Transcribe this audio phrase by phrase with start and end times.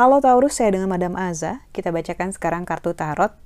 [0.00, 1.60] Halo Taurus, saya dengan Madam Aza.
[1.76, 3.36] Kita bacakan sekarang kartu tarot.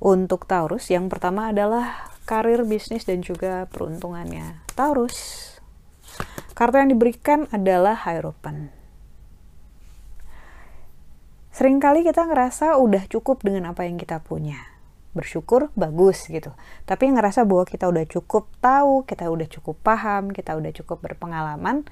[0.00, 4.64] Untuk Taurus, yang pertama adalah karir, bisnis, dan juga peruntungannya.
[4.72, 5.60] Taurus,
[6.56, 8.72] kartu yang diberikan adalah Hierophant.
[11.52, 14.71] Seringkali kita ngerasa udah cukup dengan apa yang kita punya.
[15.12, 16.56] Bersyukur, bagus gitu.
[16.88, 21.84] Tapi ngerasa bahwa kita udah cukup tahu, kita udah cukup paham, kita udah cukup berpengalaman,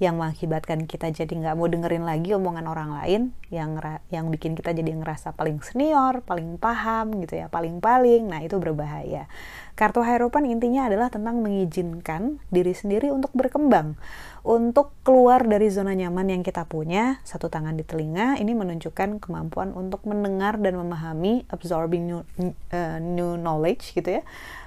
[0.00, 3.76] yang mengakibatkan kita jadi nggak mau dengerin lagi omongan orang lain yang
[4.08, 8.24] yang bikin kita jadi ngerasa paling senior, paling paham gitu ya, paling-paling.
[8.26, 9.28] Nah, itu berbahaya.
[9.76, 13.96] Kartu Hierophant intinya adalah tentang mengizinkan diri sendiri untuk berkembang,
[14.42, 17.20] untuk keluar dari zona nyaman yang kita punya.
[17.28, 22.20] Satu tangan di telinga ini menunjukkan kemampuan untuk mendengar dan memahami absorbing new,
[22.72, 24.22] uh, new knowledge gitu ya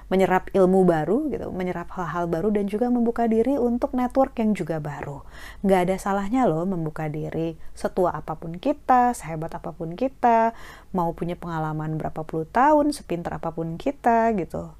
[0.05, 4.78] menyerap ilmu baru gitu, menyerap hal-hal baru dan juga membuka diri untuk network yang juga
[4.78, 5.25] baru.
[5.66, 10.53] Nggak ada salahnya loh membuka diri setua apa pun kita, sehebat apa pun kita,
[10.94, 14.78] mau punya pengalaman berapa puluh tahun, sepintar apa pun kita gitu.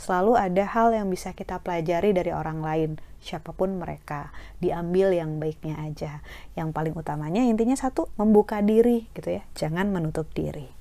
[0.00, 2.90] Selalu ada hal yang bisa kita pelajari dari orang lain,
[3.20, 4.32] siapa pun mereka.
[4.56, 6.24] Diambil yang baiknya aja.
[6.56, 9.44] Yang paling utamanya intinya satu, membuka diri gitu ya.
[9.52, 10.72] Jangan menutup diri.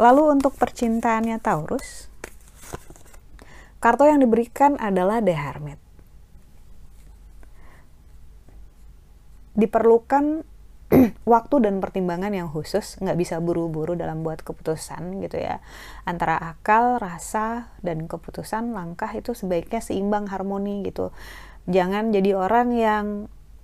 [0.00, 2.08] Lalu untuk percintaannya Taurus,
[3.78, 5.78] Kartu yang diberikan adalah The Hermit.
[9.54, 10.42] Diperlukan
[11.32, 15.62] waktu dan pertimbangan yang khusus, nggak bisa buru-buru dalam buat keputusan gitu ya.
[16.02, 21.14] Antara akal, rasa, dan keputusan langkah itu sebaiknya seimbang harmoni gitu.
[21.68, 23.06] Jangan jadi orang yang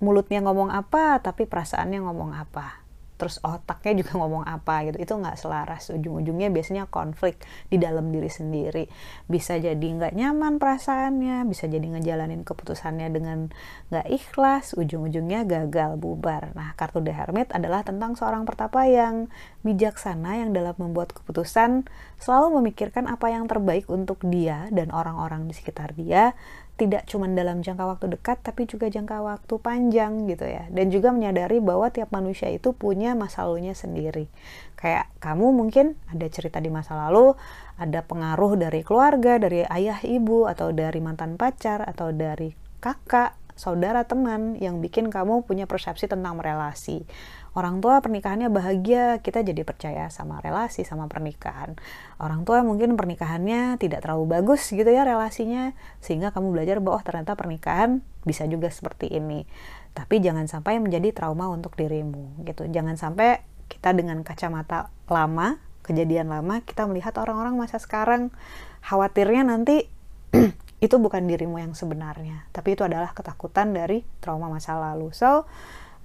[0.03, 2.84] mulutnya ngomong apa tapi perasaannya ngomong apa
[3.15, 4.97] terus otaknya juga ngomong apa gitu.
[5.01, 5.91] Itu nggak selaras.
[5.91, 8.85] Ujung-ujungnya biasanya konflik di dalam diri sendiri.
[9.27, 13.51] Bisa jadi nggak nyaman perasaannya bisa jadi ngejalanin keputusannya dengan
[13.91, 16.51] nggak ikhlas ujung-ujungnya gagal bubar.
[16.53, 19.27] Nah kartu The Hermit adalah tentang seorang pertapa yang
[19.65, 21.89] bijaksana yang dalam membuat keputusan
[22.21, 26.37] selalu memikirkan apa yang terbaik untuk dia dan orang-orang di sekitar dia
[26.75, 30.67] tidak cuma dalam jangka waktu dekat tapi juga jangka waktu panjang gitu ya.
[30.67, 34.27] Dan juga menyadari bahwa tiap manusia itu punya masa lalunya sendiri.
[34.75, 37.31] Kayak kamu mungkin ada cerita di masa lalu
[37.79, 42.51] ada pengaruh dari keluarga dari ayah ibu atau dari mantan pacar atau dari
[42.83, 47.07] kakak saudara teman yang bikin kamu punya persepsi tentang relasi
[47.55, 51.79] orang tua pernikahannya bahagia, kita jadi percaya sama relasi, sama pernikahan.
[52.19, 55.71] Orang tua mungkin pernikahannya tidak terlalu bagus gitu ya relasinya,
[56.03, 59.47] sehingga kamu belajar bahwa oh, ternyata pernikahan bisa juga seperti ini.
[59.95, 62.67] Tapi jangan sampai menjadi trauma untuk dirimu gitu.
[62.67, 63.39] Jangan sampai
[63.71, 68.35] kita dengan kacamata lama, kejadian lama, kita melihat orang-orang masa sekarang
[68.83, 69.87] khawatirnya nanti
[70.85, 75.09] itu bukan dirimu yang sebenarnya, tapi itu adalah ketakutan dari trauma masa lalu.
[75.11, 75.49] So,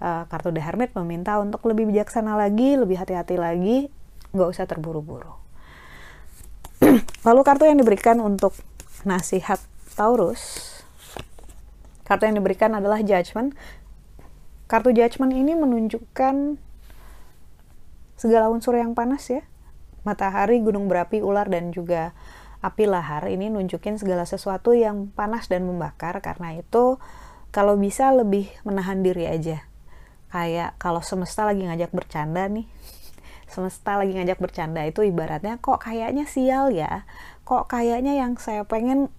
[0.01, 3.93] uh, kartu The Hermit meminta untuk lebih bijaksana lagi, lebih hati-hati lagi,
[4.33, 5.37] nggak usah terburu-buru.
[7.29, 8.57] Lalu kartu yang diberikan untuk
[9.05, 9.61] nasihat
[9.95, 10.73] Taurus,
[12.09, 13.53] kartu yang diberikan adalah Judgment.
[14.71, 16.57] Kartu Judgment ini menunjukkan
[18.17, 19.43] segala unsur yang panas ya,
[20.07, 22.15] matahari, gunung berapi, ular, dan juga
[22.61, 26.21] api lahar ini nunjukin segala sesuatu yang panas dan membakar.
[26.21, 27.01] Karena itu
[27.51, 29.65] kalau bisa lebih menahan diri aja.
[30.31, 32.69] Kayak kalau semesta lagi ngajak bercanda nih.
[33.51, 37.03] Semesta lagi ngajak bercanda itu ibaratnya kok kayaknya sial ya?
[37.43, 39.11] Kok kayaknya yang saya pengen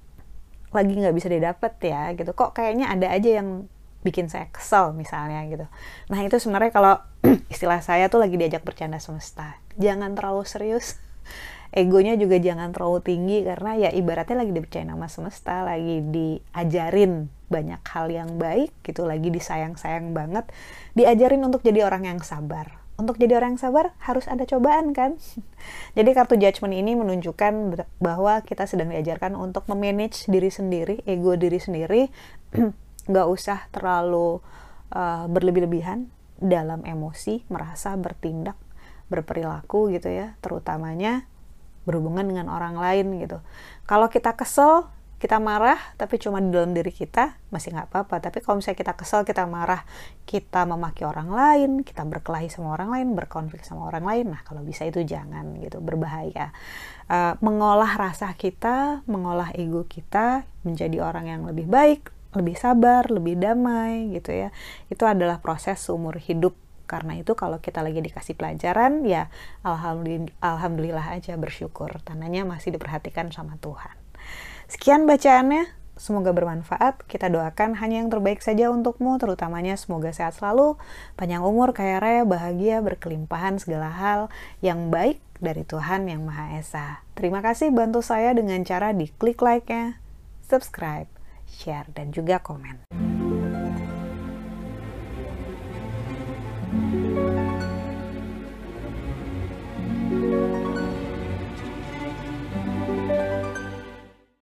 [0.71, 2.15] lagi nggak bisa didapat ya?
[2.15, 2.31] Gitu.
[2.31, 3.67] Kok kayaknya ada aja yang
[4.01, 5.65] bikin saya kesel misalnya gitu.
[6.09, 6.93] Nah itu sebenarnya kalau
[7.53, 9.61] istilah saya tuh lagi diajak bercanda semesta.
[9.77, 10.97] Jangan terlalu serius
[11.71, 17.81] egonya juga jangan terlalu tinggi karena ya ibaratnya lagi dipercaya nama semesta lagi diajarin banyak
[17.83, 20.47] hal yang baik gitu lagi disayang-sayang banget
[20.95, 22.79] diajarin untuk jadi orang yang sabar.
[22.99, 25.17] Untuk jadi orang yang sabar harus ada cobaan kan?
[25.97, 31.57] Jadi kartu judgment ini menunjukkan bahwa kita sedang diajarkan untuk memanage diri sendiri ego diri
[31.57, 32.13] sendiri.
[33.09, 34.37] Nggak usah terlalu
[34.93, 38.59] uh, berlebih-lebihan dalam emosi merasa bertindak
[39.09, 41.25] berperilaku gitu ya terutamanya
[41.85, 43.41] berhubungan dengan orang lain gitu.
[43.89, 44.87] Kalau kita kesel,
[45.21, 48.25] kita marah, tapi cuma di dalam diri kita masih nggak apa-apa.
[48.25, 49.85] Tapi kalau misalnya kita kesel, kita marah,
[50.25, 54.65] kita memaki orang lain, kita berkelahi sama orang lain, berkonflik sama orang lain, nah kalau
[54.65, 56.49] bisa itu jangan gitu, berbahaya.
[57.05, 63.37] Uh, mengolah rasa kita, mengolah ego kita menjadi orang yang lebih baik, lebih sabar, lebih
[63.37, 64.49] damai gitu ya.
[64.89, 66.57] Itu adalah proses seumur hidup
[66.91, 69.31] karena itu kalau kita lagi dikasih pelajaran ya
[69.63, 74.01] alhamdulillah, alhamdulillah aja bersyukur tandanya masih diperhatikan sama Tuhan
[74.71, 75.67] Sekian bacaannya,
[75.99, 77.03] semoga bermanfaat.
[77.03, 80.79] Kita doakan hanya yang terbaik saja untukmu, terutamanya semoga sehat selalu,
[81.19, 84.31] panjang umur, kaya raya, bahagia, berkelimpahan segala hal
[84.63, 86.87] yang baik dari Tuhan Yang Maha Esa.
[87.19, 89.99] Terima kasih bantu saya dengan cara di klik like-nya,
[90.47, 91.11] subscribe,
[91.51, 93.10] share, dan juga komen.
[96.91, 97.40] Thank you